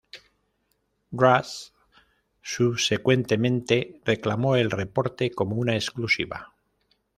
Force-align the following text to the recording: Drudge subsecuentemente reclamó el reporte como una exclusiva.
Drudge 1.11 1.69
subsecuentemente 2.41 4.01
reclamó 4.03 4.55
el 4.55 4.71
reporte 4.71 5.29
como 5.29 5.57
una 5.57 5.75
exclusiva. 5.75 6.55